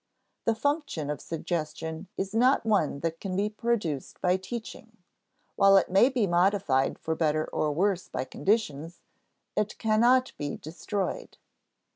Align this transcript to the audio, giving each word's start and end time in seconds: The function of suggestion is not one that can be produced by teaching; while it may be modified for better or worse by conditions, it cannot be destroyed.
The 0.45 0.55
function 0.55 1.11
of 1.11 1.21
suggestion 1.21 2.07
is 2.17 2.33
not 2.33 2.65
one 2.65 3.01
that 3.01 3.19
can 3.19 3.35
be 3.35 3.49
produced 3.49 4.19
by 4.19 4.35
teaching; 4.35 4.97
while 5.55 5.77
it 5.77 5.91
may 5.91 6.09
be 6.09 6.25
modified 6.25 6.97
for 6.97 7.13
better 7.13 7.45
or 7.45 7.71
worse 7.71 8.09
by 8.09 8.23
conditions, 8.23 9.01
it 9.55 9.77
cannot 9.77 10.31
be 10.39 10.57
destroyed. 10.57 11.37